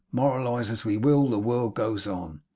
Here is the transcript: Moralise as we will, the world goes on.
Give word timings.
Moralise 0.11 0.71
as 0.71 0.83
we 0.83 0.97
will, 0.97 1.29
the 1.29 1.37
world 1.37 1.75
goes 1.75 2.07
on. 2.07 2.41